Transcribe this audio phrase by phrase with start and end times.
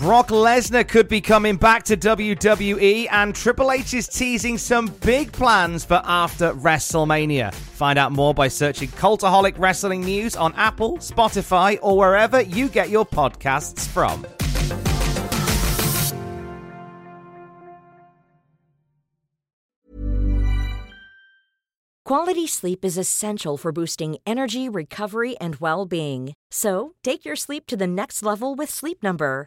[0.00, 5.30] Brock Lesnar could be coming back to WWE, and Triple H is teasing some big
[5.30, 7.52] plans for after WrestleMania.
[7.52, 12.88] Find out more by searching Cultaholic Wrestling News on Apple, Spotify, or wherever you get
[12.88, 14.26] your podcasts from.
[22.06, 26.32] Quality sleep is essential for boosting energy, recovery, and well being.
[26.50, 29.46] So, take your sleep to the next level with Sleep Number.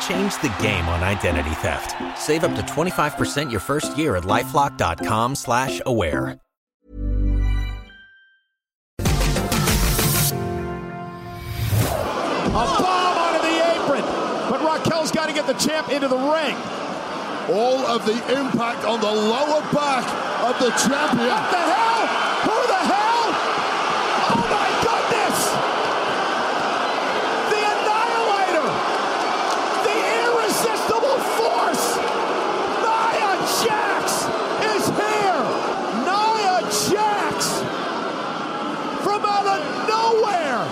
[0.00, 1.94] Change the game on identity theft.
[2.18, 6.38] Save up to 25% your first year at LifeLock.com slash aware.
[12.48, 14.04] A bomb onto the apron.
[14.50, 16.56] But Raquel's got to get the champ into the ring.
[17.50, 20.04] All of the impact on the lower back
[20.44, 21.28] of the champion.
[21.28, 22.06] What the hell?
[22.48, 23.24] Who the hell?
[24.30, 25.38] Oh my goodness!
[27.52, 28.68] The Annihilator!
[29.88, 31.86] The irresistible force!
[32.84, 33.32] Nia
[33.64, 34.28] Jax
[34.76, 35.44] is here!
[36.04, 37.38] Nia Jax!
[39.04, 40.62] From out of nowhere!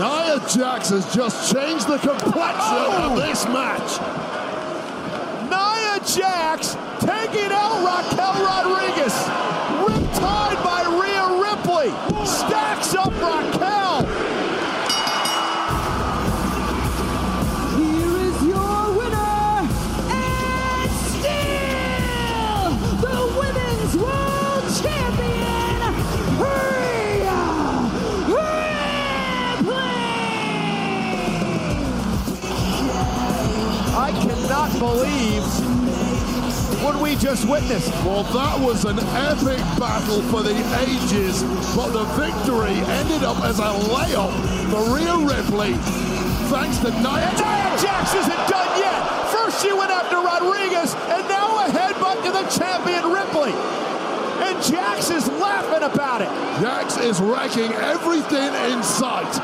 [0.00, 3.16] Nia Jax has just changed the complexion of oh!
[3.20, 4.15] this match.
[36.86, 37.90] What we just witnessed.
[38.06, 40.54] Well, that was an epic battle for the
[40.86, 41.42] ages,
[41.74, 44.30] but the victory ended up as a layup
[44.70, 45.74] for Rhea Ripley.
[46.46, 49.02] Thanks to Nia Nia Jax isn't done yet.
[49.34, 53.50] First she went after Rodriguez, and now a headbutt to the champion Ripley.
[54.46, 56.30] And Jax is laughing about it.
[56.62, 59.34] Jax is wrecking everything in sight.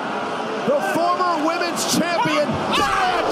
[0.71, 2.47] The former women's champion,
[2.79, 3.32] Nia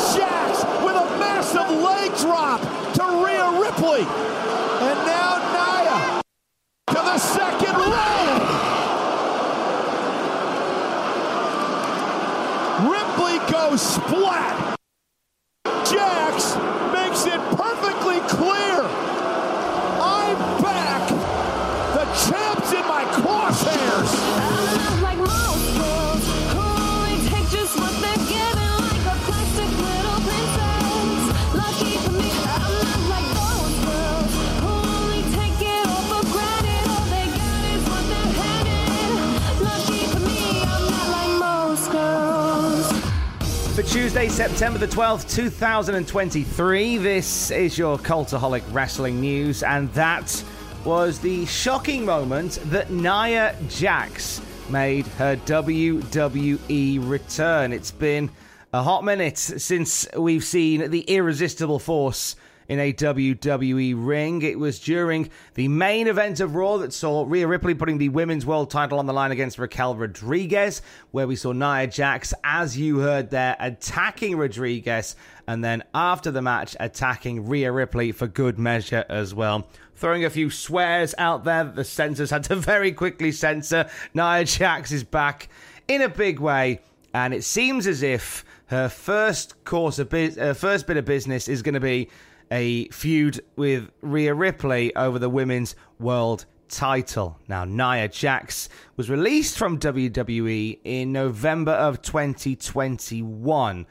[44.30, 50.44] September the 12th, 2023, this is your Cultaholic Wrestling News, and that
[50.84, 57.72] was the shocking moment that Nia Jax made her WWE return.
[57.72, 58.30] It's been
[58.72, 62.36] a hot minute since we've seen the irresistible force
[62.70, 64.42] in a WWE ring.
[64.42, 68.47] It was during the main event of Raw that saw Rhea Ripley putting the women's
[68.47, 70.80] world title on the line against Raquel Rodriguez,
[71.10, 75.16] where we saw Nia Jax, as you heard there, attacking Rodriguez,
[75.48, 79.66] and then after the match, attacking Rhea Ripley for good measure as well.
[79.97, 83.91] Throwing a few swears out there that the censors had to very quickly censor.
[84.15, 85.48] Nia Jax is back
[85.89, 90.54] in a big way, and it seems as if her first course of bu- uh,
[90.54, 92.09] first bit of business is going to be
[92.50, 97.38] a feud with Rhea Ripley over the women's world title.
[97.48, 103.86] Now, Nia Jax was released from WWE in November of 2021,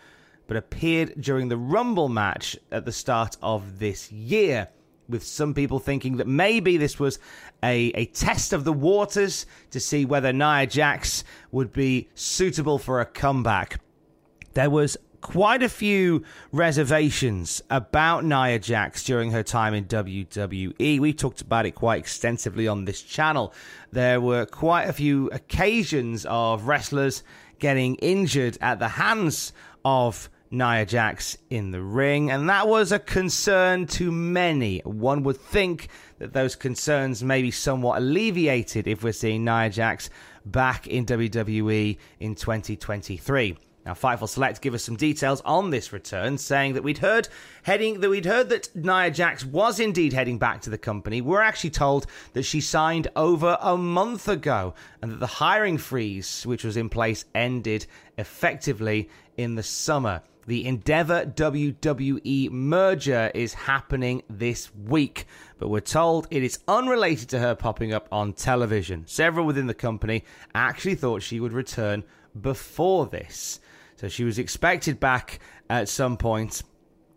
[0.47, 4.69] but appeared during the Rumble match at the start of this year.
[5.07, 7.17] with some people thinking that maybe this was
[7.63, 13.01] a, a test of the waters to see whether Nia Jax would be suitable for
[13.01, 13.81] a comeback.
[14.53, 20.99] There was quite a few reservations about Nia Jax during her time in WWE.
[20.99, 23.53] We talked about it quite extensively on this channel.
[23.91, 27.23] There were quite a few occasions of wrestlers
[27.59, 32.99] getting injured at the hands of Nia Jax in the ring, and that was a
[32.99, 34.79] concern to many.
[34.79, 40.09] One would think that those concerns may be somewhat alleviated if we're seeing Nia Jax
[40.45, 43.57] back in WWE in 2023.
[43.89, 47.27] Now, Fightful Select give us some details on this return, saying that we'd heard
[47.63, 51.21] heading that we'd heard that Nia Jax was indeed heading back to the company.
[51.21, 56.45] We're actually told that she signed over a month ago, and that the hiring freeze,
[56.45, 57.87] which was in place, ended
[58.19, 60.21] effectively in the summer.
[60.45, 65.25] The Endeavor WWE merger is happening this week,
[65.57, 69.07] but we're told it is unrelated to her popping up on television.
[69.07, 72.03] Several within the company actually thought she would return
[72.39, 73.59] before this.
[73.99, 76.63] So she was expected back at some point,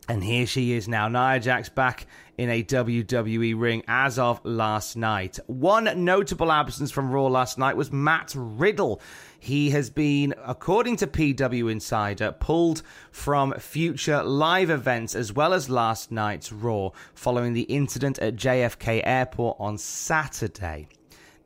[0.09, 1.07] and here she is now.
[1.07, 5.39] Nia Jax back in a WWE ring as of last night.
[5.47, 9.01] One notable absence from Raw last night was Matt Riddle.
[9.39, 12.83] He has been, according to PW Insider, pulled
[13.13, 19.03] from future live events as well as last night's Raw following the incident at JFK
[19.05, 20.89] Airport on Saturday.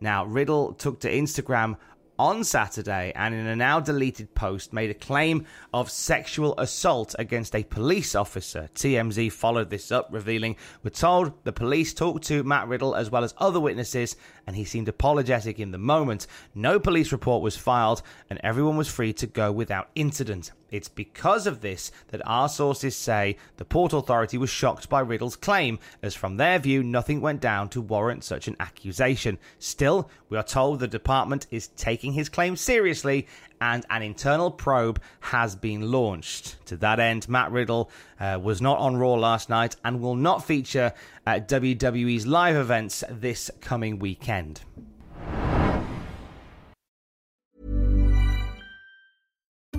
[0.01, 1.77] Now, Riddle took to Instagram
[2.19, 7.55] on Saturday and in a now deleted post made a claim of sexual assault against
[7.55, 8.69] a police officer.
[8.75, 13.25] TMZ followed this up, revealing, We're told the police talked to Matt Riddle as well
[13.25, 14.17] as other witnesses,
[14.47, 16.27] and he seemed apologetic in the moment.
[16.55, 20.53] No police report was filed, and everyone was free to go without incident.
[20.71, 25.37] It's because of this that our sources say the Port Authority was shocked by Riddle's
[25.37, 29.39] claim, as from their view, nothing went down to warrant such an accusation.
[29.59, 33.27] Still, we are told the department is taking his claim seriously
[33.61, 36.57] and an internal probe has been launched.
[36.67, 37.91] To that end, Matt Riddle
[38.21, 40.93] uh, was not on Raw last night and will not feature
[41.27, 44.61] at WWE's live events this coming weekend.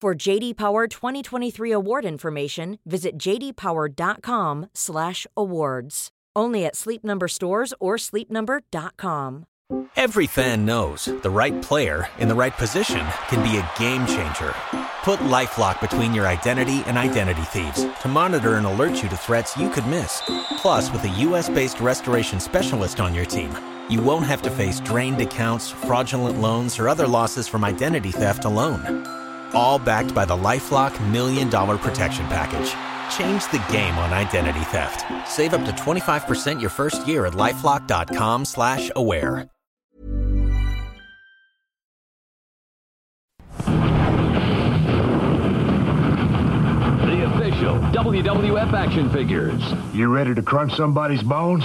[0.00, 6.08] For JD Power 2023 award information, visit jdpower.com/awards.
[6.34, 9.44] Only at Sleep Number stores or sleepnumber.com.
[9.96, 14.54] Every fan knows the right player in the right position can be a game changer.
[15.04, 19.58] Put LifeLock between your identity and identity thieves to monitor and alert you to threats
[19.58, 20.22] you could miss.
[20.62, 23.54] Plus, with a U.S.-based restoration specialist on your team,
[23.90, 28.46] you won't have to face drained accounts, fraudulent loans, or other losses from identity theft
[28.46, 29.19] alone.
[29.54, 32.74] All backed by the LifeLock Million Dollar Protection Package.
[33.16, 35.04] Change the game on identity theft.
[35.28, 39.48] Save up to 25% your first year at LifeLock.com slash aware.
[47.06, 49.60] The official WWF action figures.
[49.92, 51.64] You ready to crunch somebody's bones?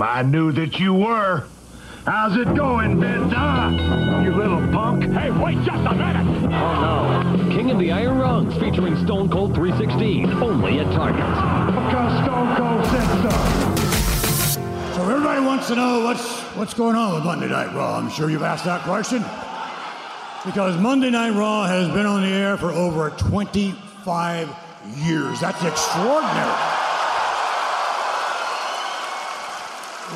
[0.00, 1.44] I knew that you were.
[2.04, 4.24] How's it going, Benta?
[4.24, 5.04] You little punk.
[5.04, 6.26] Hey, wait just a minute!
[6.52, 7.48] Oh no.
[7.54, 10.42] King of the Iron Rungs featuring Stone Cold 316.
[10.42, 11.20] Only at Target.
[11.20, 14.96] Because Stone Cold said so.
[14.96, 17.98] So everybody wants to know what's what's going on with Monday Night Raw.
[17.98, 19.24] I'm sure you've asked that question.
[20.44, 24.48] Because Monday Night Raw has been on the air for over 25
[24.96, 25.38] years.
[25.38, 26.71] That's extraordinary.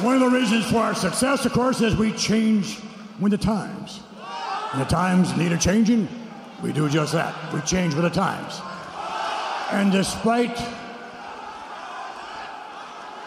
[0.02, 2.78] One of the reasons for our success, of course, is we change
[3.18, 3.98] with the times.
[4.72, 6.06] When the times need a changing,
[6.62, 7.34] we do just that.
[7.54, 8.60] We change with the times.
[9.72, 10.56] And despite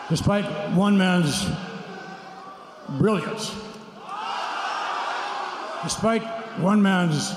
[0.09, 0.45] despite
[0.75, 1.47] one man's
[2.97, 3.55] brilliance,
[5.83, 6.23] despite
[6.59, 7.33] one man's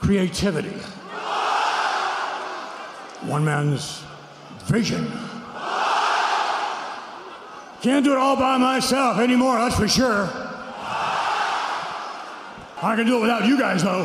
[0.00, 0.76] creativity,
[3.26, 4.02] one man's
[4.64, 5.06] vision.
[7.82, 10.28] Can't do it all by myself anymore, that's for sure.
[12.80, 14.04] I can do it without you guys, though.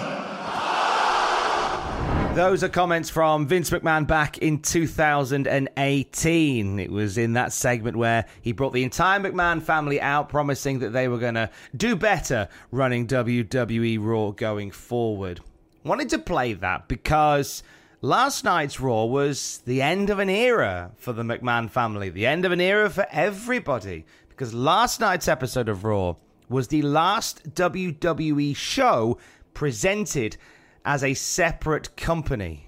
[2.35, 6.79] Those are comments from Vince McMahon back in 2018.
[6.79, 10.93] It was in that segment where he brought the entire McMahon family out, promising that
[10.93, 15.41] they were going to do better running WWE Raw going forward.
[15.83, 17.61] Wanted to play that because
[18.03, 22.43] last night's Raw was the end of an era for the McMahon family, the end
[22.43, 24.05] of an era for everybody.
[24.27, 26.15] Because last night's episode of Raw
[26.49, 29.17] was the last WWE show
[29.53, 30.35] presented
[30.83, 32.67] as a separate company.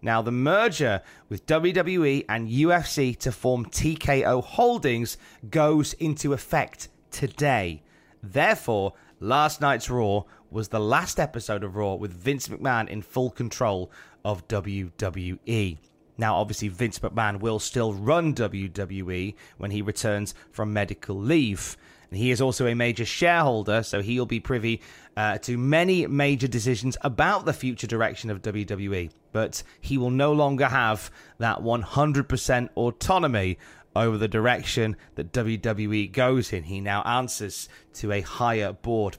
[0.00, 5.18] Now, the merger with WWE and UFC to form TKO Holdings
[5.50, 7.82] goes into effect today.
[8.22, 13.30] Therefore, last night's Raw was the last episode of Raw with Vince McMahon in full
[13.30, 13.90] control
[14.24, 15.78] of WWE.
[16.18, 21.76] Now, obviously, Vince McMahon will still run WWE when he returns from medical leave.
[22.10, 24.82] And he is also a major shareholder, so he'll be privy
[25.16, 29.10] uh, to many major decisions about the future direction of WWE.
[29.32, 33.58] But he will no longer have that 100% autonomy
[33.96, 36.64] over the direction that WWE goes in.
[36.64, 39.16] He now answers to a higher board.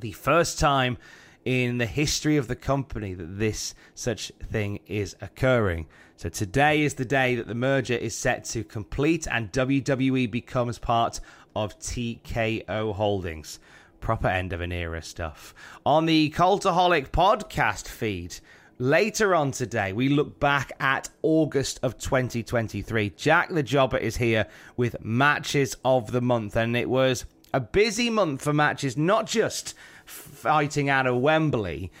[0.00, 0.96] The first time
[1.44, 5.86] in the history of the company that this such thing is occurring.
[6.16, 10.78] So today is the day that the merger is set to complete and WWE becomes
[10.78, 11.20] part
[11.54, 13.60] of TKO Holdings.
[14.00, 15.54] Proper end of an era stuff.
[15.84, 18.36] On the Cultaholic podcast feed,
[18.78, 23.10] later on today, we look back at August of 2023.
[23.10, 28.10] Jack the Jobber is here with matches of the month, and it was a busy
[28.10, 29.74] month for matches, not just
[30.08, 31.92] fighting out of Wembley.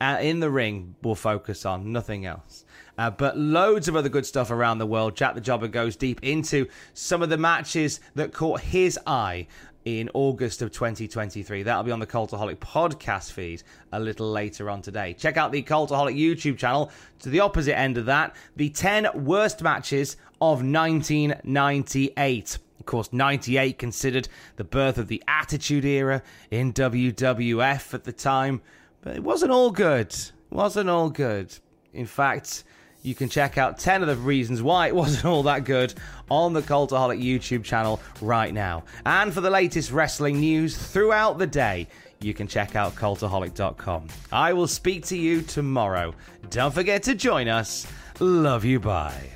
[0.00, 2.64] Uh, in the ring, we'll focus on nothing else.
[2.98, 5.16] Uh, but loads of other good stuff around the world.
[5.16, 9.46] Jack the Jobber goes deep into some of the matches that caught his eye
[9.86, 11.62] in August of 2023.
[11.62, 15.14] That'll be on the Cultaholic podcast feed a little later on today.
[15.14, 16.90] Check out the Cultaholic YouTube channel.
[17.20, 22.58] To the opposite end of that, the 10 worst matches of 1998.
[22.86, 28.62] Of course, 98 considered the birth of the Attitude Era in WWF at the time,
[29.00, 30.12] but it wasn't all good.
[30.12, 31.52] It wasn't all good.
[31.92, 32.62] In fact,
[33.02, 35.94] you can check out 10 of the reasons why it wasn't all that good
[36.30, 38.84] on the Cultaholic YouTube channel right now.
[39.04, 41.88] And for the latest wrestling news throughout the day,
[42.20, 44.06] you can check out cultaholic.com.
[44.30, 46.14] I will speak to you tomorrow.
[46.50, 47.84] Don't forget to join us.
[48.20, 48.78] Love you.
[48.78, 49.35] Bye.